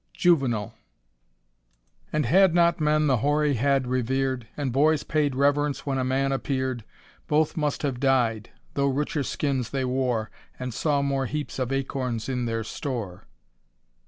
"Jov. 0.17 0.71
And 2.11 2.25
hod 2.25 2.55
not 2.55 2.81
men 2.81 3.05
the 3.05 3.17
hoaiy 3.17 3.53
head 3.53 3.83
revet'ii, 3.83 4.45
And 4.57 4.71
boys 4.71 5.03
paid 5.03 5.33
rev'ience 5.33 5.85
whea 5.85 5.99
a 5.99 6.03
man 6.03 6.31
nppeoi'd, 6.31 6.83
Both 7.27 7.55
must 7.55 7.83
liave 7.83 7.99
died, 7.99 8.49
though 8.73 8.91
liclicr 8.91 9.23
skins 9.23 9.69
tbey 9.69 9.85
ware, 9.85 10.31
And 10.57 10.73
saw 10.73 11.03
mote 11.03 11.29
heaps 11.29 11.59
of 11.59 11.71
acorns 11.71 12.27
in 12.27 12.47
theit 12.47 12.65
store." 12.65 13.27